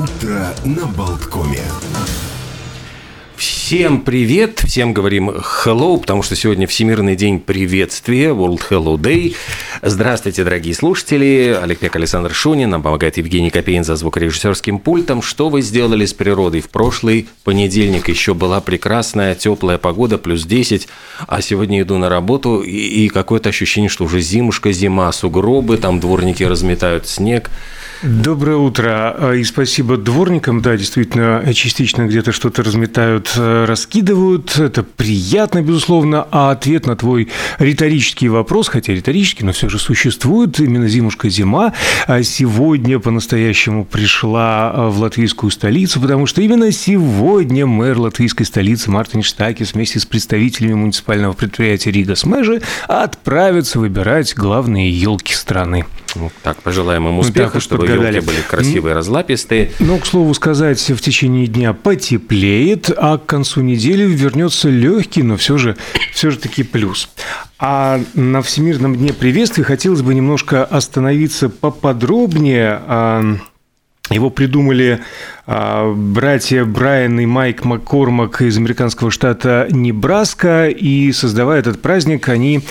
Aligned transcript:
Утро 0.00 0.54
на 0.64 0.86
Болткоме. 0.86 1.60
Всем 3.36 4.00
привет, 4.00 4.60
всем 4.60 4.94
говорим 4.94 5.28
hello, 5.28 6.00
потому 6.00 6.22
что 6.22 6.36
сегодня 6.36 6.66
Всемирный 6.66 7.16
день 7.16 7.38
приветствия, 7.38 8.28
World 8.28 8.62
Hello 8.70 8.96
Day. 8.96 9.36
Здравствуйте, 9.82 10.42
дорогие 10.42 10.74
слушатели. 10.74 11.54
Олег 11.62 11.80
Пек, 11.80 11.96
Александр 11.96 12.32
Шунин, 12.32 12.70
нам 12.70 12.82
помогает 12.82 13.18
Евгений 13.18 13.50
Копейн 13.50 13.84
за 13.84 13.96
звукорежиссерским 13.96 14.78
пультом. 14.78 15.20
Что 15.20 15.50
вы 15.50 15.60
сделали 15.60 16.06
с 16.06 16.14
природой? 16.14 16.62
В 16.62 16.70
прошлый 16.70 17.28
понедельник 17.44 18.08
еще 18.08 18.32
была 18.32 18.62
прекрасная 18.62 19.34
теплая 19.34 19.76
погода, 19.76 20.16
плюс 20.16 20.46
10, 20.46 20.88
а 21.26 21.42
сегодня 21.42 21.82
иду 21.82 21.98
на 21.98 22.08
работу, 22.08 22.62
и, 22.62 22.70
и 22.70 23.08
какое-то 23.08 23.50
ощущение, 23.50 23.90
что 23.90 24.04
уже 24.04 24.22
зимушка, 24.22 24.72
зима, 24.72 25.12
сугробы, 25.12 25.76
там 25.76 26.00
дворники 26.00 26.42
разметают 26.42 27.06
снег. 27.06 27.50
Доброе 28.02 28.56
утро. 28.56 29.14
А, 29.18 29.32
и 29.34 29.44
спасибо 29.44 29.98
дворникам. 29.98 30.62
Да, 30.62 30.74
действительно, 30.74 31.44
частично 31.52 32.06
где-то 32.06 32.32
что-то 32.32 32.62
разметают, 32.62 33.30
э, 33.36 33.66
раскидывают. 33.66 34.56
Это 34.58 34.82
приятно, 34.82 35.60
безусловно. 35.60 36.26
А 36.30 36.50
ответ 36.50 36.86
на 36.86 36.96
твой 36.96 37.28
риторический 37.58 38.30
вопрос, 38.30 38.68
хотя 38.68 38.94
риторический, 38.94 39.44
но 39.44 39.52
все 39.52 39.68
же 39.68 39.78
существует, 39.78 40.58
именно 40.60 40.88
зимушка-зима, 40.88 41.74
а 42.06 42.22
сегодня 42.22 42.98
по-настоящему 43.00 43.84
пришла 43.84 44.70
а, 44.70 44.88
в 44.88 44.98
латвийскую 44.98 45.50
столицу, 45.50 46.00
потому 46.00 46.24
что 46.24 46.40
именно 46.40 46.72
сегодня 46.72 47.66
мэр 47.66 47.98
латвийской 47.98 48.44
столицы 48.44 48.90
Мартин 48.90 49.22
Штакис 49.22 49.74
вместе 49.74 50.00
с 50.00 50.06
представителями 50.06 50.72
муниципального 50.72 51.34
предприятия 51.34 51.90
Рига 51.90 52.14
Смежи 52.14 52.62
отправятся 52.88 53.78
выбирать 53.78 54.34
главные 54.34 54.90
елки 54.90 55.34
страны. 55.34 55.84
Ну, 56.16 56.30
так, 56.42 56.62
пожелаем 56.62 57.08
им 57.08 57.18
успеха, 57.18 57.54
вот 57.54 57.62
чтобы 57.62 57.86
подгадали. 57.86 58.16
елки 58.16 58.26
были 58.26 58.40
красивые, 58.40 58.94
разлапистые. 58.94 59.72
Ну, 59.78 59.98
к 59.98 60.06
слову 60.06 60.34
сказать, 60.34 60.80
в 60.80 61.00
течение 61.00 61.46
дня 61.46 61.72
потеплеет, 61.72 62.90
а 62.96 63.18
к 63.18 63.26
концу 63.26 63.60
недели 63.60 64.04
вернется 64.04 64.68
легкий, 64.68 65.22
но 65.22 65.36
все 65.36 65.58
же, 65.58 65.76
все 66.12 66.30
же 66.30 66.38
таки 66.38 66.62
плюс. 66.62 67.08
А 67.58 68.00
на 68.14 68.42
Всемирном 68.42 68.96
дне 68.96 69.12
приветствия 69.12 69.64
хотелось 69.64 70.02
бы 70.02 70.14
немножко 70.14 70.64
остановиться 70.64 71.48
поподробнее. 71.48 72.80
А, 72.86 73.36
его 74.10 74.30
придумали 74.30 75.00
а, 75.46 75.92
братья 75.94 76.64
Брайан 76.64 77.20
и 77.20 77.26
Майк 77.26 77.64
Маккормак 77.64 78.42
из 78.42 78.56
американского 78.56 79.10
штата 79.10 79.68
Небраска, 79.70 80.68
и 80.68 81.12
создавая 81.12 81.60
этот 81.60 81.80
праздник, 81.80 82.28
они 82.28 82.62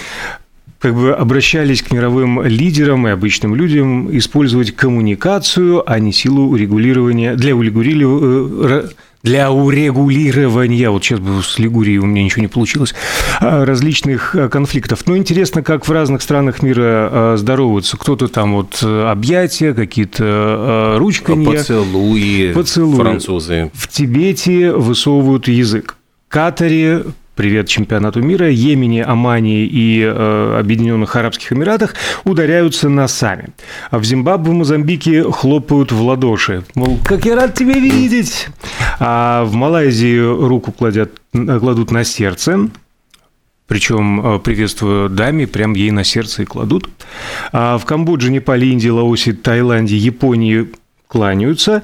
как 0.80 0.96
бы 0.96 1.14
обращались 1.14 1.82
к 1.82 1.92
мировым 1.92 2.42
лидерам 2.44 3.08
и 3.08 3.12
обычным 3.12 3.56
людям 3.56 4.16
использовать 4.18 4.72
коммуникацию, 4.76 5.84
а 5.90 6.00
не 6.00 6.14
силу 6.14 6.50
урегулирования 6.50 7.36
для 7.36 7.56
урегулирования 7.56 8.86
э, 8.86 8.90
для 9.22 9.52
урегулирования, 9.52 10.90
вот 10.90 11.04
сейчас 11.04 11.20
бы 11.20 11.44
с 11.44 11.60
Лигурией 11.60 11.98
у 11.98 12.06
меня 12.06 12.24
ничего 12.24 12.42
не 12.42 12.48
получилось, 12.48 12.96
а, 13.42 13.66
различных 13.66 14.34
а, 14.34 14.48
конфликтов. 14.48 15.06
Но 15.08 15.18
интересно, 15.18 15.62
как 15.62 15.88
в 15.88 15.92
разных 15.92 16.22
странах 16.22 16.62
мира 16.62 17.10
а, 17.12 17.36
здороваются. 17.38 17.98
Кто-то 17.98 18.30
там 18.30 18.54
вот 18.54 18.82
объятия, 18.82 19.74
какие-то 19.74 20.96
ручканья. 20.98 21.58
Поцелуи, 21.58 22.54
поцелуи. 22.54 22.96
французы. 22.96 23.72
В 23.74 23.90
Тибете 23.90 24.72
высовывают 24.72 25.50
язык. 25.50 25.98
Катаре 26.30 27.04
привет 27.40 27.70
чемпионату 27.70 28.22
мира, 28.22 28.50
Йемене, 28.50 29.06
Омане 29.06 29.64
и 29.64 30.02
э, 30.04 30.58
Объединенных 30.60 31.16
Арабских 31.16 31.54
Эмиратах 31.54 31.96
ударяются 32.26 32.90
носами. 32.90 33.54
А 33.92 33.98
в 33.98 34.04
Зимбабве, 34.04 34.52
Мозамбике 34.52 35.24
хлопают 35.24 35.94
в 35.94 36.02
ладоши. 36.02 36.66
Мол, 36.76 37.00
как 37.06 37.24
я 37.24 37.38
рад 37.38 37.54
тебя 37.54 37.76
видеть! 37.76 38.50
А 39.00 39.46
в 39.46 39.54
Малайзии 39.54 40.20
руку 40.20 40.74
кладят, 40.74 41.12
кладут 41.32 41.92
на 41.92 42.04
сердце, 42.04 42.70
причем 43.68 44.36
э, 44.36 44.40
приветствую 44.40 45.08
даме, 45.08 45.48
прям 45.48 45.76
ей 45.76 45.92
на 45.92 46.04
сердце 46.04 46.42
и 46.42 46.46
кладут. 46.46 46.90
А 47.54 47.78
в 47.78 47.86
Камбодже, 47.86 48.32
Непале, 48.32 48.68
Индии, 48.68 48.90
Лаосе, 48.90 49.32
Таиланде, 49.32 49.96
Японии 49.96 50.68
кланяются. 51.08 51.84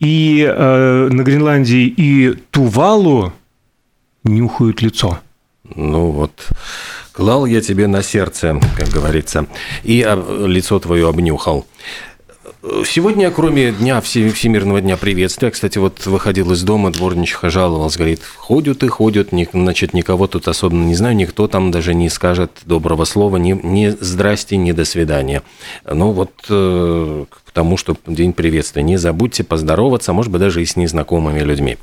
И 0.00 0.44
э, 0.44 1.08
на 1.08 1.22
Гренландии 1.22 1.86
и 1.86 2.34
Тувалу 2.50 3.32
нюхают 4.24 4.82
лицо. 4.82 5.20
Ну 5.74 6.10
вот, 6.10 6.48
клал 7.12 7.46
я 7.46 7.60
тебе 7.60 7.86
на 7.86 8.02
сердце, 8.02 8.58
как 8.76 8.88
говорится, 8.88 9.46
и 9.82 9.98
лицо 10.46 10.78
твое 10.78 11.08
обнюхал. 11.08 11.66
Сегодня, 12.84 13.30
кроме 13.30 13.70
Дня 13.70 14.00
Всемирного 14.00 14.80
Дня 14.80 14.96
Приветствия, 14.96 15.50
кстати, 15.50 15.78
вот 15.78 16.06
выходил 16.06 16.50
из 16.52 16.62
дома, 16.64 16.90
дворничиха 16.90 17.50
жаловалась, 17.50 17.96
говорит, 17.96 18.20
ходят 18.36 18.82
и 18.82 18.88
ходят, 18.88 19.28
значит, 19.52 19.94
никого 19.94 20.26
тут 20.26 20.48
особенно 20.48 20.84
не 20.84 20.96
знаю, 20.96 21.14
никто 21.14 21.46
там 21.46 21.70
даже 21.70 21.94
не 21.94 22.08
скажет 22.08 22.50
доброго 22.64 23.04
слова, 23.04 23.36
ни, 23.36 23.52
ни 23.52 23.88
здрасте, 24.00 24.56
ни 24.56 24.72
до 24.72 24.84
свидания. 24.84 25.42
Ну 25.88 26.10
вот 26.10 26.32
э, 26.48 27.26
к 27.30 27.52
тому, 27.52 27.76
что 27.76 27.96
День 28.06 28.32
Приветствия. 28.32 28.82
Не 28.82 28.96
забудьте 28.96 29.44
поздороваться, 29.44 30.12
может 30.12 30.32
быть, 30.32 30.40
даже 30.40 30.60
и 30.60 30.66
с 30.66 30.74
незнакомыми 30.74 31.40
людьми. 31.40 31.78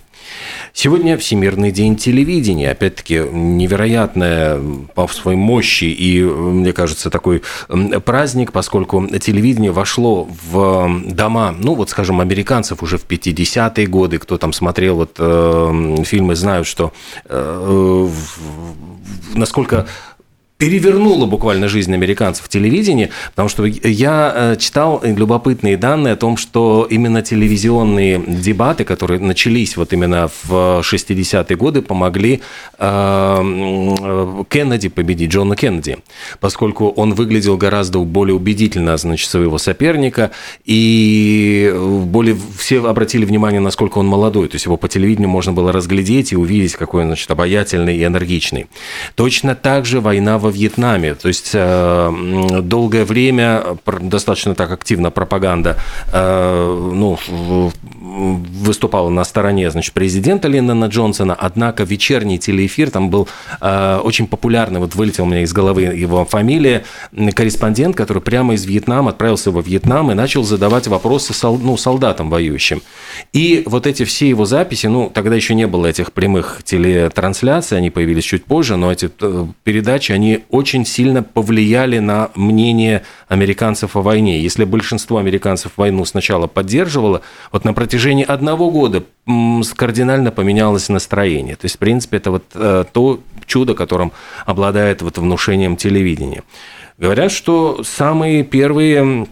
Сегодня 0.73 1.17
Всемирный 1.17 1.71
день 1.71 1.95
телевидения. 1.95 2.71
Опять-таки, 2.71 3.23
невероятная 3.31 4.59
по 4.93 5.07
своей 5.07 5.37
мощи 5.37 5.85
и, 5.85 6.21
мне 6.21 6.73
кажется, 6.73 7.09
такой 7.09 7.43
праздник, 8.03 8.51
поскольку 8.51 9.07
телевидение 9.19 9.71
вошло 9.71 10.27
в 10.51 11.01
дома, 11.05 11.55
ну, 11.57 11.75
вот, 11.75 11.89
скажем, 11.89 12.19
американцев 12.21 12.83
уже 12.83 12.97
в 12.97 13.05
50-е 13.05 13.87
годы. 13.87 14.17
Кто 14.17 14.37
там 14.37 14.53
смотрел 14.53 14.95
вот 14.97 15.15
э, 15.17 16.03
фильмы, 16.05 16.35
знают, 16.35 16.67
что 16.67 16.91
э, 17.25 18.09
насколько 19.35 19.87
перевернуло 20.57 21.25
буквально 21.25 21.67
жизнь 21.67 21.93
американцев 21.93 22.45
в 22.45 22.49
телевидении, 22.49 23.09
потому 23.31 23.49
что 23.49 23.66
я 23.66 24.33
э, 24.33 24.55
читал 24.57 25.01
любопытные 25.03 25.75
данные 25.75 26.13
о 26.13 26.16
том, 26.16 26.38
что 26.38 26.88
именно 26.89 27.21
телевизионные 27.21 28.23
дебаты, 28.25 28.85
которые 28.85 29.19
начались 29.19 29.75
вот 29.75 29.91
именно 29.91 30.29
в 30.43 30.79
60-е 30.79 31.57
годы, 31.57 31.81
помогли 31.81 32.41
э, 32.77 34.45
Кеннеди 34.49 34.88
победить, 34.88 35.31
Джона 35.31 35.57
Кеннеди, 35.57 35.97
поскольку 36.39 36.87
он 36.87 37.13
выглядел 37.13 37.57
гораздо 37.57 37.99
более 37.99 38.35
убедительно, 38.35 38.95
значит, 38.95 39.29
своего 39.29 39.57
соперника, 39.57 40.31
и 40.63 41.73
более 42.05 42.37
все 42.57 42.85
обратили 42.85 43.25
внимание, 43.25 43.59
насколько 43.59 43.97
он 43.97 44.07
молодой, 44.07 44.47
то 44.47 44.55
есть 44.55 44.66
его 44.66 44.77
по 44.77 44.87
телевидению 44.87 45.29
можно 45.29 45.51
было 45.51 45.73
разглядеть 45.73 46.31
и 46.31 46.37
увидеть, 46.37 46.75
какой 46.75 47.01
он, 47.01 47.07
значит, 47.09 47.29
обаятельный 47.29 47.97
и 47.97 48.05
энергичный. 48.05 48.67
Точно 49.16 49.53
так 49.53 49.85
же 49.85 49.99
война 49.99 50.37
в 50.37 50.44
во 50.45 50.51
Вьетнаме. 50.51 51.16
То 51.16 51.28
есть 51.28 51.51
э, 51.53 52.61
долгое 52.61 53.03
время 53.03 53.63
достаточно 53.85 54.53
так 54.53 54.72
активно 54.72 55.09
пропаганда 55.09 55.78
э, 56.13 56.91
ну, 56.94 57.17
выступала 58.61 59.09
на 59.09 59.23
стороне 59.23 59.72
значит, 59.72 59.94
президента 59.94 60.47
Линдона 60.47 60.85
Джонсона, 60.85 61.34
однако 61.34 61.84
вечерний 61.84 62.38
телеэфир 62.38 62.91
там 62.91 63.09
был 63.09 63.28
э, 63.59 64.00
очень 64.03 64.28
популярный, 64.28 64.79
вот 64.79 64.94
вылетел 64.94 65.23
у 65.23 65.28
меня 65.28 65.41
из 65.41 65.51
головы 65.51 65.81
его 65.81 66.25
фамилия, 66.25 66.84
корреспондент, 67.34 67.95
который 67.95 68.22
прямо 68.22 68.53
из 68.53 68.66
Вьетнама 68.66 69.09
отправился 69.09 69.50
во 69.50 69.61
Вьетнам 69.61 70.11
и 70.11 70.13
начал 70.13 70.44
задавать 70.44 70.88
вопросы 70.88 71.34
сол, 71.34 71.57
ну, 71.57 71.75
солдатам 71.75 72.29
воюющим. 72.29 72.84
И 73.34 73.63
вот 73.66 73.88
эти 73.88 74.03
все 74.05 74.29
его 74.29 74.45
записи, 74.45 74.85
ну, 74.88 75.09
тогда 75.11 75.35
еще 75.35 75.55
не 75.55 75.66
было 75.66 75.88
этих 75.88 76.11
прямых 76.11 76.61
телетрансляций, 76.63 77.78
они 77.78 77.89
появились 77.89 78.23
чуть 78.23 78.45
позже, 78.45 78.75
но 78.75 78.91
эти 78.91 79.09
передачи, 79.63 80.11
они 80.11 80.34
очень 80.50 80.85
сильно 80.85 81.23
повлияли 81.23 82.00
на 82.00 82.29
мнение 82.35 83.03
американцев 83.28 83.96
о 83.96 84.01
войне. 84.01 84.40
Если 84.40 84.63
большинство 84.63 85.18
американцев 85.18 85.73
войну 85.78 86.06
сначала 86.06 86.47
поддерживало, 86.47 87.22
вот 87.52 87.66
на 87.66 87.73
протяжении 87.73 88.26
одного 88.26 88.70
года 88.72 89.03
кардинально 89.76 90.32
поменялось 90.32 90.90
настроение. 90.90 91.55
То 91.55 91.66
есть, 91.66 91.76
в 91.76 91.79
принципе, 91.79 92.17
это 92.17 92.32
вот 92.32 92.43
э, 92.53 92.85
то 92.91 93.20
чудо, 93.46 93.73
которым 93.73 94.11
обладает 94.46 95.02
вот 95.02 95.17
внушением 95.17 95.78
телевидения. 95.78 96.43
Говорят, 96.97 97.31
что 97.31 97.84
самые 97.84 98.43
первые 98.43 99.28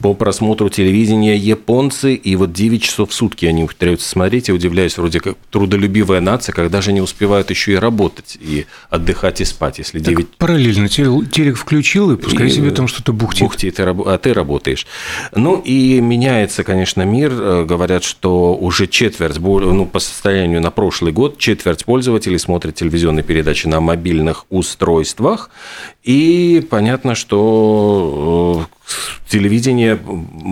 по 0.00 0.14
просмотру 0.14 0.68
телевидения 0.68 1.36
японцы, 1.36 2.14
и 2.14 2.36
вот 2.36 2.52
9 2.52 2.82
часов 2.82 3.10
в 3.10 3.14
сутки 3.14 3.46
они 3.46 3.64
ухитряются 3.64 4.08
смотреть. 4.08 4.48
Я 4.48 4.54
удивляюсь, 4.54 4.96
вроде 4.98 5.20
как 5.20 5.36
трудолюбивая 5.50 6.20
нация, 6.20 6.52
когда 6.52 6.80
же 6.80 6.92
не 6.92 7.00
успевают 7.00 7.50
еще 7.50 7.72
и 7.72 7.76
работать, 7.76 8.36
и 8.40 8.66
отдыхать, 8.90 9.40
и 9.40 9.44
спать, 9.44 9.78
если 9.78 9.98
9... 9.98 10.30
Так 10.30 10.38
параллельно 10.38 10.88
телек 10.88 11.56
включил, 11.56 12.10
и 12.12 12.16
пускай 12.16 12.48
и 12.48 12.50
себе 12.50 12.70
там 12.70 12.88
что-то 12.88 13.12
бухтит. 13.12 13.42
Бухтит, 13.42 13.80
а 13.80 14.18
ты 14.18 14.34
работаешь. 14.34 14.86
Ну, 15.34 15.60
и 15.60 16.00
меняется, 16.00 16.64
конечно, 16.64 17.02
мир. 17.02 17.32
Э, 17.32 17.64
говорят, 17.64 18.04
что 18.04 18.54
уже 18.54 18.86
четверть, 18.86 19.38
ну, 19.38 19.86
по 19.86 20.00
состоянию 20.00 20.60
на 20.60 20.70
прошлый 20.70 21.12
год, 21.12 21.38
четверть 21.38 21.84
пользователей 21.84 22.38
смотрят 22.38 22.74
телевизионные 22.74 23.22
передачи 23.22 23.66
на 23.66 23.80
мобильных 23.80 24.46
устройствах, 24.50 25.50
и 26.02 26.66
понятно, 26.68 27.14
что 27.14 28.66
телевидение 29.28 29.98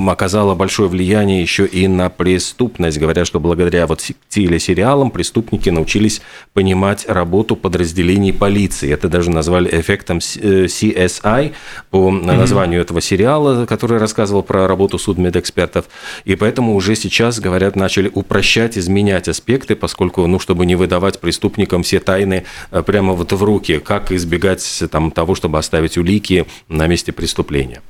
оказало 0.09 0.55
большое 0.55 0.89
влияние 0.89 1.43
еще 1.43 1.67
и 1.67 1.87
на 1.87 2.09
преступность. 2.09 2.99
Говорят, 2.99 3.27
что 3.27 3.41
благодаря 3.41 3.87
вот 3.87 4.05
телесериалам 4.29 5.11
преступники 5.11 5.71
научились 5.71 6.23
понимать 6.53 7.07
работу 7.09 7.57
подразделений 7.57 8.33
полиции. 8.33 8.91
Это 8.93 9.09
даже 9.09 9.31
назвали 9.31 9.69
эффектом 9.81 10.19
CSI 10.19 11.49
э, 11.49 11.53
по 11.91 12.11
названию 12.11 12.81
mm-hmm. 12.81 12.85
этого 12.85 13.01
сериала, 13.01 13.67
который 13.67 13.99
рассказывал 13.99 14.43
про 14.43 14.67
работу 14.67 14.99
судмедэкспертов. 14.99 15.87
И 16.25 16.35
поэтому 16.35 16.75
уже 16.75 16.97
сейчас, 16.97 17.41
говорят, 17.41 17.77
начали 17.77 18.11
упрощать, 18.13 18.79
изменять 18.79 19.29
аспекты, 19.29 19.77
поскольку, 19.77 20.27
ну, 20.27 20.39
чтобы 20.39 20.67
не 20.67 20.75
выдавать 20.75 21.21
преступникам 21.21 21.83
все 21.83 22.01
тайны 22.01 22.45
э, 22.71 22.83
прямо 22.83 23.13
вот 23.13 23.33
в 23.33 23.43
руки, 23.43 23.79
как 23.79 24.11
избегать 24.13 24.83
там, 24.91 25.11
того, 25.11 25.35
чтобы 25.35 25.59
оставить 25.59 25.99
улики 25.99 26.47
на 26.69 26.87
месте 26.87 27.13
преступления. 27.13 27.83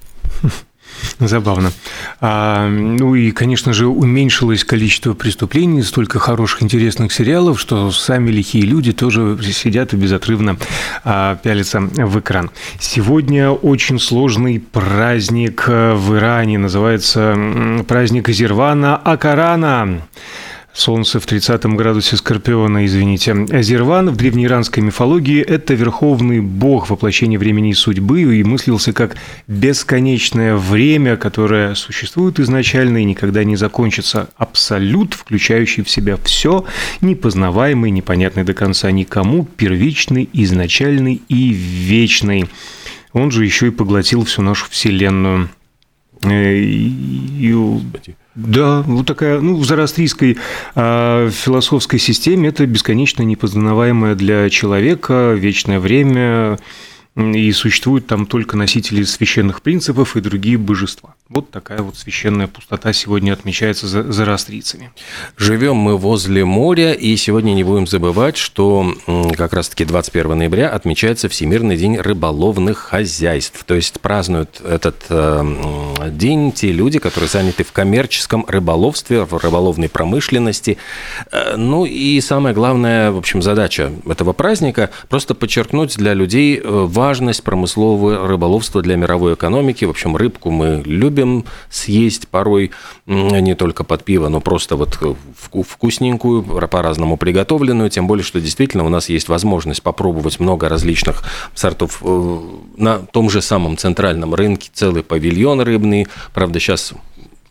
Забавно. 1.18 1.72
А, 2.20 2.68
ну 2.68 3.14
и, 3.14 3.30
конечно 3.30 3.72
же, 3.72 3.86
уменьшилось 3.86 4.64
количество 4.64 5.14
преступлений, 5.14 5.82
столько 5.82 6.18
хороших, 6.18 6.62
интересных 6.62 7.12
сериалов, 7.12 7.60
что 7.60 7.90
сами 7.90 8.30
лихие 8.30 8.64
люди 8.64 8.92
тоже 8.92 9.38
сидят 9.52 9.92
и 9.92 9.96
безотрывно 9.96 10.56
а, 11.04 11.36
пялятся 11.36 11.80
в 11.80 12.20
экран. 12.20 12.50
Сегодня 12.78 13.50
очень 13.50 13.98
сложный 13.98 14.60
праздник 14.60 15.66
в 15.66 16.16
Иране, 16.16 16.58
называется 16.58 17.36
праздник 17.86 18.28
Зирвана 18.28 18.96
Акарана. 18.96 20.02
Солнце 20.74 21.20
в 21.20 21.26
30 21.26 21.66
градусе 21.66 22.16
Скорпиона, 22.16 22.86
извините. 22.86 23.32
Азерван 23.32 24.08
в 24.08 24.16
древнеиранской 24.16 24.82
мифологии– 24.82 25.42
это 25.46 25.74
верховный 25.74 26.40
бог 26.40 26.88
воплощения 26.88 27.38
времени 27.38 27.70
и 27.70 27.74
судьбы 27.74 28.22
и 28.22 28.42
мыслился 28.42 28.94
как 28.94 29.16
бесконечное 29.46 30.56
время, 30.56 31.18
которое 31.18 31.74
существует 31.74 32.40
изначально 32.40 32.98
и 32.98 33.04
никогда 33.04 33.44
не 33.44 33.56
закончится. 33.56 34.30
Абсолют, 34.38 35.12
включающий 35.12 35.82
в 35.82 35.90
себя 35.90 36.16
все, 36.24 36.64
непознаваемый, 37.02 37.90
непонятный 37.90 38.44
до 38.44 38.54
конца 38.54 38.90
никому, 38.90 39.44
первичный, 39.44 40.28
изначальный 40.32 41.20
и 41.28 41.50
вечный. 41.50 42.46
Он 43.12 43.30
же 43.30 43.44
еще 43.44 43.66
и 43.66 43.70
поглотил 43.70 44.24
всю 44.24 44.40
нашу 44.40 44.70
Вселенную. 44.70 45.50
Э, 46.24 46.54
и 46.54 47.54
да, 48.34 48.82
вот 48.82 49.06
такая, 49.06 49.40
ну, 49.40 49.56
в 49.56 49.64
зороастрийской 49.64 50.38
э, 50.74 51.30
философской 51.30 51.98
системе 51.98 52.48
это 52.48 52.64
бесконечно 52.66 53.22
непознаваемое 53.22 54.14
для 54.14 54.48
человека 54.48 55.34
вечное 55.36 55.78
время, 55.78 56.58
и 57.14 57.52
существуют 57.52 58.06
там 58.06 58.24
только 58.24 58.56
носители 58.56 59.02
священных 59.02 59.60
принципов 59.60 60.16
и 60.16 60.20
другие 60.20 60.56
божества. 60.56 61.14
Вот 61.28 61.50
такая 61.50 61.82
вот 61.82 61.96
священная 61.96 62.46
пустота 62.46 62.92
сегодня 62.92 63.32
отмечается 63.32 63.86
за 63.86 64.10
зороастрийцами. 64.10 64.92
Живем 65.36 65.76
мы 65.76 65.96
возле 65.96 66.44
моря, 66.44 66.92
и 66.92 67.16
сегодня 67.16 67.52
не 67.52 67.64
будем 67.64 67.86
забывать, 67.86 68.36
что 68.36 68.94
как 69.36 69.52
раз-таки 69.52 69.84
21 69.84 70.38
ноября 70.38 70.70
отмечается 70.70 71.28
Всемирный 71.28 71.76
день 71.76 71.98
рыболовных 71.98 72.78
хозяйств. 72.78 73.62
То 73.64 73.74
есть 73.74 74.00
празднуют 74.00 74.62
этот 74.62 75.04
э, 75.10 76.10
день 76.10 76.52
те 76.52 76.72
люди, 76.72 76.98
которые 76.98 77.28
заняты 77.28 77.64
в 77.64 77.72
коммерческом 77.72 78.44
рыболовстве, 78.48 79.24
в 79.24 79.36
рыболовной 79.36 79.88
промышленности. 79.90 80.78
Э, 81.30 81.56
ну 81.56 81.84
и 81.84 82.20
самая 82.22 82.54
главная, 82.54 83.10
в 83.10 83.18
общем, 83.18 83.42
задача 83.42 83.92
этого 84.06 84.32
праздника– 84.32 84.90
просто 85.08 85.34
подчеркнуть 85.34 85.96
для 85.96 86.14
людей 86.14 86.60
важность 86.62 87.01
э, 87.01 87.01
важность 87.02 87.42
промыслового 87.42 88.28
рыболовства 88.28 88.80
для 88.80 88.94
мировой 88.94 89.34
экономики. 89.34 89.84
В 89.84 89.90
общем, 89.90 90.16
рыбку 90.16 90.52
мы 90.52 90.84
любим 90.86 91.44
съесть 91.68 92.28
порой 92.28 92.70
не 93.06 93.56
только 93.56 93.82
под 93.82 94.04
пиво, 94.04 94.28
но 94.28 94.40
просто 94.40 94.76
вот 94.76 95.00
вкусненькую, 95.68 96.44
по-разному 96.68 97.16
приготовленную. 97.16 97.90
Тем 97.90 98.06
более, 98.06 98.22
что 98.22 98.40
действительно 98.40 98.84
у 98.84 98.88
нас 98.88 99.08
есть 99.08 99.28
возможность 99.28 99.82
попробовать 99.82 100.38
много 100.38 100.68
различных 100.68 101.24
сортов 101.54 101.98
э, 102.02 102.40
на 102.76 102.98
том 102.98 103.30
же 103.30 103.42
самом 103.42 103.76
центральном 103.76 104.34
рынке. 104.34 104.70
Целый 104.72 105.02
павильон 105.02 105.60
рыбный. 105.60 106.06
Правда, 106.32 106.60
сейчас 106.60 106.94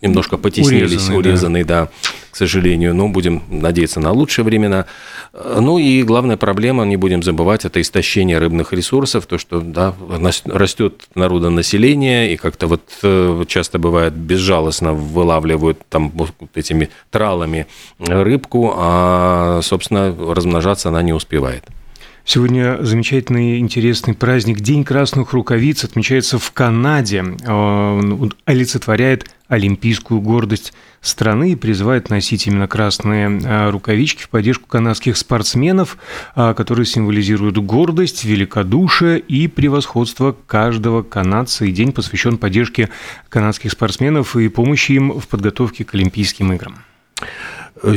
немножко 0.01 0.38
потеснились, 0.38 0.92
урезанный, 0.92 1.18
урезанный 1.18 1.63
да. 1.63 1.86
да, 1.86 1.89
к 2.31 2.36
сожалению. 2.36 2.94
Но 2.94 3.07
будем 3.07 3.44
надеяться 3.50 4.00
на 4.00 4.12
лучшие 4.12 4.44
времена. 4.45 4.86
Ну 5.33 5.77
и 5.77 6.03
главная 6.03 6.38
проблема, 6.38 6.86
не 6.86 6.98
будем 6.98 7.24
забывать, 7.24 7.65
это 7.65 7.80
истощение 7.81 8.38
рыбных 8.38 8.74
ресурсов, 8.74 9.25
то, 9.25 9.38
что 9.38 9.62
да, 9.62 9.94
растет 10.45 11.07
народонаселение, 11.15 12.33
и 12.33 12.38
как-то 12.38 12.68
вот 12.68 12.81
э, 13.03 13.44
часто 13.48 13.80
бывает 13.80 14.13
безжалостно 14.13 14.94
вылавливают 14.94 15.80
там 15.89 16.09
вот 16.09 16.31
этими 16.56 16.89
тралами 17.09 17.68
рыбку, 18.00 18.74
а, 18.75 19.62
собственно, 19.62 20.15
размножаться 20.33 20.89
она 20.89 21.01
не 21.01 21.13
успевает. 21.13 21.63
Сегодня 22.23 22.77
замечательный, 22.81 23.57
интересный 23.57 24.13
праздник 24.13 24.59
День 24.59 24.83
красных 24.83 25.33
рукавиц 25.33 25.83
отмечается 25.83 26.38
в 26.38 26.51
Канаде. 26.51 27.23
Он 27.47 28.33
олицетворяет 28.45 29.25
олимпийскую 29.47 30.21
гордость 30.21 30.71
страны 31.01 31.53
и 31.53 31.56
призывает 31.56 32.09
носить 32.09 32.47
именно 32.47 32.68
красные 32.68 33.41
а, 33.44 33.71
рукавички 33.71 34.23
в 34.23 34.29
поддержку 34.29 34.68
канадских 34.68 35.18
спортсменов, 35.18 35.97
а, 36.35 36.53
которые 36.53 36.85
символизируют 36.85 37.57
гордость, 37.57 38.23
великодушие 38.23 39.19
и 39.19 39.47
превосходство 39.47 40.35
каждого 40.47 41.01
канадца. 41.01 41.65
И 41.65 41.71
день 41.71 41.91
посвящен 41.91 42.38
поддержке 42.38 42.89
канадских 43.27 43.71
спортсменов 43.71 44.38
и 44.38 44.47
помощи 44.47 44.94
им 44.94 45.19
в 45.19 45.27
подготовке 45.27 45.83
к 45.83 45.95
Олимпийским 45.95 46.53
играм. 46.53 46.75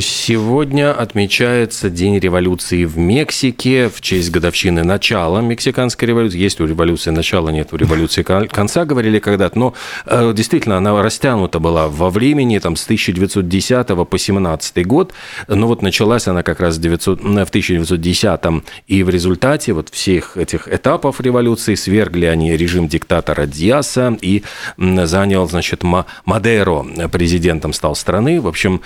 Сегодня 0.00 0.92
отмечается 0.92 1.90
День 1.90 2.20
революции 2.20 2.84
в 2.84 2.96
Мексике 2.96 3.88
в 3.88 4.00
честь 4.00 4.30
годовщины 4.30 4.84
начала 4.84 5.40
мексиканской 5.40 6.08
революции. 6.08 6.38
Есть 6.38 6.60
у 6.60 6.66
революции 6.66 7.10
начала, 7.10 7.50
нет 7.50 7.72
у 7.72 7.76
революции 7.76 8.22
конца, 8.22 8.84
говорили 8.84 9.18
когда-то. 9.18 9.58
Но 9.58 9.74
э, 10.06 10.32
действительно, 10.32 10.76
она 10.76 11.02
растянута 11.02 11.58
была 11.58 11.88
во 11.88 12.08
времени, 12.08 12.60
там, 12.60 12.76
с 12.76 12.84
1910 12.84 14.08
по 14.08 14.16
17 14.16 14.86
год. 14.86 15.12
Но 15.48 15.66
вот 15.66 15.82
началась 15.82 16.28
она 16.28 16.44
как 16.44 16.60
раз 16.60 16.76
в 16.76 16.78
1910 16.78 18.40
и 18.86 19.02
в 19.02 19.10
результате 19.10 19.72
вот 19.72 19.88
всех 19.88 20.36
этих 20.36 20.68
этапов 20.68 21.20
революции 21.20 21.74
свергли 21.74 22.26
они 22.26 22.56
режим 22.56 22.86
диктатора 22.86 23.46
Диаса 23.46 24.16
и 24.20 24.44
занял, 24.78 25.48
значит, 25.48 25.82
Мадеро 26.24 26.86
президентом 27.12 27.72
стал 27.72 27.96
страны. 27.96 28.40
В 28.40 28.46
общем, 28.46 28.80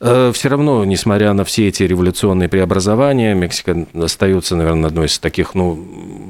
э, 0.00 0.32
все 0.34 0.48
равно, 0.48 0.84
несмотря 0.84 1.32
на 1.32 1.44
все 1.44 1.68
эти 1.68 1.82
революционные 1.84 2.48
преобразования, 2.48 3.34
Мексика 3.34 3.86
остается, 3.94 4.56
наверное, 4.56 4.88
одной 4.88 5.06
из 5.06 5.18
таких, 5.18 5.54
ну, 5.54 5.82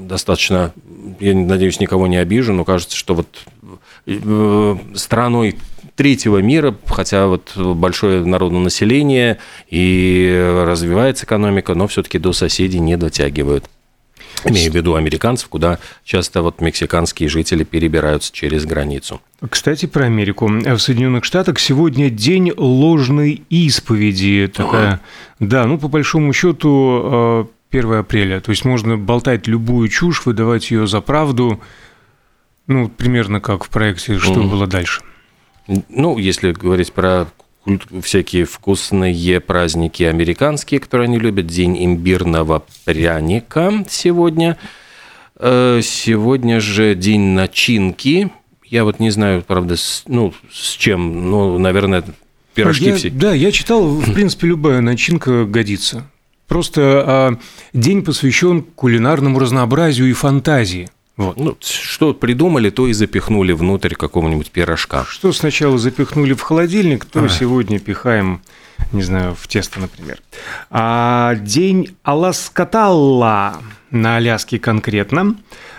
достаточно, 0.09 0.73
я 1.19 1.35
надеюсь, 1.35 1.81
никого 1.81 2.07
не 2.07 2.17
обижу, 2.17 2.53
но 2.53 2.65
кажется, 2.65 2.97
что 2.97 3.15
вот 3.15 3.27
э, 4.07 4.77
страной 4.95 5.57
третьего 5.97 6.39
мира, 6.39 6.75
хотя 6.87 7.27
вот 7.27 7.57
большое 7.57 8.25
народное 8.25 8.63
население 8.63 9.39
и 9.69 10.63
развивается 10.67 11.25
экономика, 11.25 11.75
но 11.75 11.87
все-таки 11.89 12.19
до 12.19 12.33
соседей 12.33 12.81
не 12.81 12.97
дотягивают. 12.97 13.65
Имею 14.45 14.73
в 14.73 14.75
виду 14.75 14.95
американцев, 14.95 15.49
куда 15.49 15.79
часто 16.05 16.43
вот 16.43 16.61
мексиканские 16.61 17.29
жители 17.29 17.65
перебираются 17.65 18.33
через 18.33 18.67
границу. 18.67 19.21
Кстати, 19.49 19.87
про 19.87 20.05
Америку. 20.07 20.47
В 20.49 20.79
Соединенных 20.79 21.25
Штатах 21.25 21.59
сегодня 21.59 22.11
день 22.11 22.53
ложной 22.57 23.43
исповеди. 23.51 24.51
Такая, 24.55 25.01
да, 25.39 25.67
ну, 25.67 25.79
по 25.79 25.89
большому 25.89 26.33
счету, 26.33 27.49
1 27.71 27.93
э, 27.93 27.99
апреля. 27.99 28.41
То 28.41 28.51
есть 28.51 28.65
можно 28.65 28.97
болтать 28.97 29.47
любую 29.47 29.89
чушь, 29.89 30.25
выдавать 30.27 30.71
ее 30.71 30.87
за 30.87 31.01
правду. 31.01 31.61
Ну, 32.67 32.89
примерно 32.89 33.41
как 33.41 33.65
в 33.65 33.69
проекте 33.69 34.19
«Что 34.19 34.41
mm. 34.41 34.51
было 34.51 34.67
дальше». 34.67 35.03
Ну, 35.89 36.19
если 36.19 36.53
говорить 36.53 36.93
про 36.93 37.27
всякие 38.03 38.45
вкусные 38.45 39.41
праздники 39.41 40.03
американские, 40.03 40.81
которые 40.81 41.07
они 41.07 41.19
любят. 41.19 41.47
День 41.47 41.85
имбирного 41.85 42.65
пряника 42.85 43.85
сегодня. 43.89 44.59
Э, 45.37 45.81
сегодня 45.83 46.61
же 46.61 46.95
день 46.95 47.33
начинки. 47.35 48.31
Я 48.65 48.85
вот 48.85 49.01
не 49.01 49.11
знаю, 49.11 49.43
правда, 49.47 49.77
с, 49.77 50.05
ну, 50.07 50.33
с 50.53 50.73
чем, 50.73 51.31
ну, 51.31 51.59
наверное, 51.59 52.05
пирожки 52.55 52.87
я, 52.87 52.97
все. 52.97 53.11
Да, 53.11 53.35
я 53.35 53.53
читал, 53.53 53.85
в 53.87 54.15
принципе, 54.15 54.49
любая 54.49 54.81
начинка 54.81 55.45
годится. 55.45 56.09
Просто 56.49 56.81
а, 57.07 57.39
день 57.73 58.05
посвящен 58.05 58.63
кулинарному 58.63 59.39
разнообразию 59.39 60.09
и 60.09 60.13
фантазии. 60.13 60.89
Вот. 61.17 61.37
Ну, 61.37 61.57
что 61.61 62.13
придумали, 62.13 62.71
то 62.71 62.89
и 62.89 62.93
запихнули 62.93 63.53
внутрь 63.53 63.95
какого-нибудь 63.95 64.51
пирожка. 64.51 65.05
Что 65.09 65.33
сначала 65.33 65.79
запихнули 65.79 66.33
в 66.33 66.41
холодильник, 66.41 67.05
то 67.05 67.25
а. 67.25 67.29
сегодня 67.29 67.79
пихаем, 67.79 68.41
не 68.93 69.03
знаю, 69.03 69.37
в 69.39 69.47
тесто, 69.47 69.79
например. 69.79 70.19
А 70.71 71.37
день 71.37 71.97
Аласкаталла 72.03 73.63
на 73.91 74.17
Аляске 74.17 74.59
конкретно. 74.59 75.37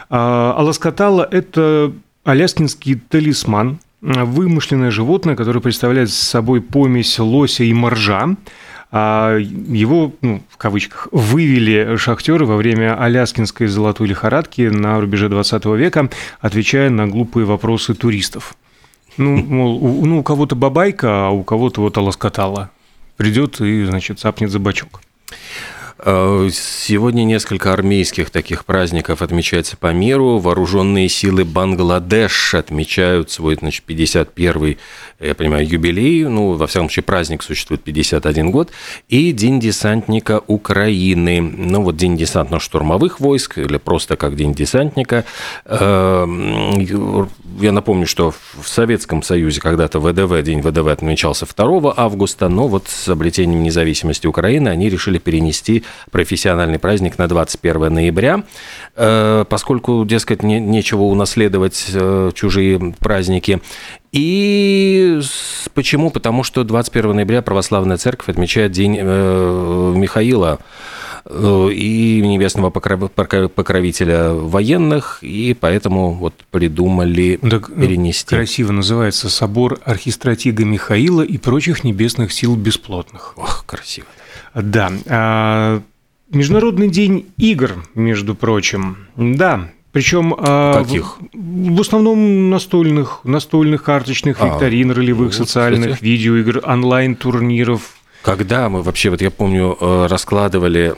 А, 0.09 0.55
Аласкаталла– 0.57 1.27
это 1.31 1.91
аляскинский 2.23 2.95
талисман, 2.95 3.79
вымышленное 4.01 4.91
животное, 4.91 5.35
которое 5.35 5.59
представляет 5.59 6.11
собой 6.11 6.61
помесь 6.61 7.19
лося 7.19 7.63
и 7.63 7.73
моржа. 7.73 8.35
А 8.91 9.37
его, 9.37 10.13
ну, 10.21 10.41
в 10.49 10.57
кавычках, 10.57 11.07
вывели 11.11 11.97
шахтеры 11.97 12.45
во 12.45 12.55
время 12.55 12.99
аляскинской 13.01 13.67
золотой 13.67 14.07
лихорадки 14.07 14.61
на 14.61 14.99
рубеже 14.99 15.29
20 15.29 15.65
века, 15.65 16.09
отвечая 16.39 16.89
на 16.89 17.07
глупые 17.07 17.45
вопросы 17.45 17.93
туристов. 17.93 18.55
Ну, 19.17 19.35
мол, 19.37 19.83
у, 19.83 20.05
ну, 20.05 20.19
у 20.19 20.23
кого-то 20.23 20.55
бабайка, 20.55 21.27
а 21.27 21.29
у 21.29 21.43
кого-то 21.43 21.81
вот 21.81 21.97
аласкатала. 21.97 22.69
Придет 23.17 23.61
и, 23.61 23.85
значит, 23.85 24.19
цапнет 24.19 24.51
за 24.51 24.59
бачок. 24.59 25.01
Э, 25.97 26.49
сегодня 26.51 27.23
несколько 27.23 27.71
армейских 27.71 28.29
таких 28.29 28.65
праздников 28.65 29.21
отмечается 29.21 29.77
по 29.77 29.93
миру. 29.93 30.39
Вооруженные 30.39 31.07
силы 31.07 31.45
Бангладеш 31.45 32.53
отмечают 32.53 33.31
свой 33.31 33.55
значит, 33.55 33.85
51-й, 33.87 34.77
я 35.21 35.35
понимаю, 35.35 35.67
юбилей. 35.67 36.25
Ну, 36.25 36.53
во 36.53 36.67
всяком 36.67 36.89
случае, 36.89 37.03
праздник 37.03 37.43
существует 37.43 37.81
51 37.81 38.51
год. 38.51 38.71
И 39.07 39.31
День 39.31 39.61
десантника 39.61 40.41
Украины. 40.47 41.39
Ну, 41.39 41.81
вот 41.81 41.95
День 41.95 42.17
десантно-штурмовых 42.17 43.15
войск, 43.19 43.57
или 43.57 43.77
просто 43.77 44.17
как 44.17 44.35
День 44.35 44.53
десантника. 44.53 45.23
Э, 45.63 46.25
я 47.61 47.71
напомню, 47.71 48.05
что 48.05 48.31
в 48.31 48.67
Советском 48.67 49.23
Союзе 49.23 49.61
когда-то 49.61 50.01
ВДВ, 50.01 50.43
День 50.43 50.61
ВДВ 50.61 50.87
отмечался 50.87 51.45
2 51.45 51.93
августа, 51.95 52.49
но 52.49 52.67
вот 52.67 52.89
с 52.89 53.07
обретением 53.07 53.63
независимости 53.63 54.27
Украины 54.27 54.67
они 54.67 54.89
решили 54.89 55.19
перенести 55.19 55.84
профессиональный 56.11 56.79
праздник 56.79 57.17
на 57.17 57.27
21 57.27 57.93
ноября, 57.93 58.43
э, 58.95 59.45
поскольку, 59.49 60.05
дескать, 60.05 60.43
не, 60.43 60.59
нечего 60.59 61.03
унаследовать 61.03 61.85
э, 61.93 62.31
чужие 62.33 62.93
праздники. 62.99 63.61
И 64.11 65.19
почему? 65.73 66.09
Потому 66.09 66.43
что 66.43 66.63
21 66.63 67.15
ноября 67.15 67.41
православная 67.41 67.97
церковь 67.97 68.29
отмечает 68.29 68.71
День 68.71 68.97
э, 68.99 69.93
Михаила, 69.95 70.59
и 71.27 72.21
небесного 72.23 72.69
покровителя 72.69 74.29
военных, 74.31 75.19
и 75.21 75.55
поэтому 75.59 76.13
вот 76.13 76.35
придумали 76.51 77.39
так, 77.41 77.69
ну, 77.69 77.81
перенести. 77.81 78.35
Красиво 78.35 78.71
называется 78.71 79.29
собор 79.29 79.79
архистратига 79.85 80.63
Михаила 80.65 81.23
и 81.23 81.37
прочих 81.37 81.83
небесных 81.83 82.31
сил 82.31 82.55
бесплотных. 82.55 83.33
Ох, 83.37 83.65
красиво. 83.65 84.07
Да. 84.53 84.91
А, 85.07 85.81
Международный 86.29 86.89
день 86.89 87.27
игр, 87.37 87.83
между 87.95 88.35
прочим. 88.35 88.97
Да, 89.15 89.69
причем 89.95 90.35
а, 90.37 90.83
каких? 90.83 91.17
В, 91.33 91.75
в 91.75 91.79
основном 91.79 92.49
настольных, 92.49 93.21
настольных, 93.23 93.81
карточных, 93.83 94.41
а, 94.41 94.47
викторин, 94.47 94.91
ролевых, 94.91 95.27
вот, 95.27 95.35
социальных, 95.35 95.93
кстати. 95.93 96.03
видеоигр, 96.03 96.61
онлайн-турниров. 96.65 97.81
Когда 98.25 98.69
мы 98.69 98.81
вообще, 98.81 99.11
вот 99.11 99.21
я 99.21 99.29
помню, 99.29 99.77
э, 99.79 100.07
раскладывали 100.07 100.95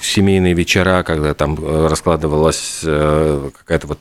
семейные 0.00 0.54
вечера, 0.54 1.02
когда 1.02 1.34
там 1.34 1.58
э, 1.60 1.88
раскладывалась 1.88 2.80
э, 2.84 3.50
какая-то 3.58 3.86
вот 3.86 3.98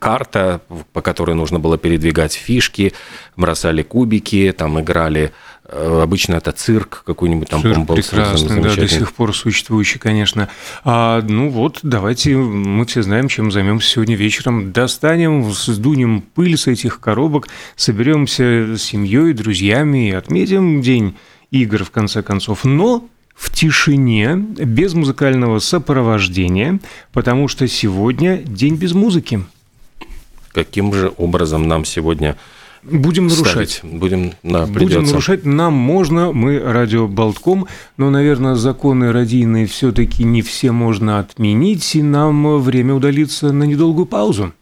карта, 0.00 0.60
по 0.92 1.02
которой 1.02 1.36
нужно 1.36 1.60
было 1.60 1.78
передвигать 1.78 2.32
фишки, 2.32 2.94
бросали 3.36 3.82
кубики, 3.82 4.52
там 4.58 4.80
играли 4.80 5.30
обычно 5.68 6.36
это 6.36 6.52
цирк 6.52 7.02
какой-нибудь 7.04 7.48
там. 7.48 7.60
Цирк 7.60 7.86
прекрасный, 7.86 8.62
да, 8.62 8.74
до 8.74 8.86
сих 8.86 9.12
пор 9.12 9.34
существующий, 9.34 9.98
конечно. 9.98 10.48
А, 10.84 11.20
ну 11.22 11.48
вот, 11.48 11.80
давайте, 11.82 12.36
мы 12.36 12.86
все 12.86 13.02
знаем, 13.02 13.26
чем 13.26 13.50
займемся 13.50 13.88
сегодня 13.88 14.14
вечером. 14.14 14.70
Достанем, 14.70 15.50
сдунем 15.52 16.22
пыль 16.22 16.56
с 16.56 16.68
этих 16.68 17.00
коробок, 17.00 17.48
соберемся 17.74 18.76
с 18.76 18.82
семьей, 18.82 19.32
друзьями 19.32 20.10
и 20.10 20.12
отметим 20.12 20.82
день 20.82 21.16
игр, 21.50 21.84
в 21.84 21.90
конце 21.90 22.22
концов. 22.22 22.64
Но 22.64 23.08
в 23.34 23.52
тишине, 23.52 24.36
без 24.36 24.94
музыкального 24.94 25.58
сопровождения, 25.58 26.80
потому 27.12 27.48
что 27.48 27.68
сегодня 27.68 28.38
день 28.38 28.76
без 28.76 28.92
музыки. 28.92 29.44
Каким 30.52 30.92
же 30.94 31.12
образом 31.18 31.68
нам 31.68 31.84
сегодня 31.84 32.36
Будем 32.82 33.26
нарушать. 33.26 33.70
Ставить. 33.70 33.98
Будем, 33.98 34.32
да, 34.44 34.66
Будем 34.66 35.02
нарушать. 35.02 35.44
Нам 35.44 35.72
можно, 35.72 36.32
мы 36.32 36.60
радио 36.60 37.08
Болтком, 37.08 37.66
но, 37.96 38.10
наверное, 38.10 38.54
законы 38.54 39.10
радийные 39.10 39.66
все-таки 39.66 40.22
не 40.22 40.40
все 40.42 40.70
можно 40.70 41.18
отменить, 41.18 41.96
и 41.96 42.02
нам 42.02 42.60
время 42.60 42.94
удалиться 42.94 43.52
на 43.52 43.64
недолгую 43.64 44.06
паузу. 44.06 44.52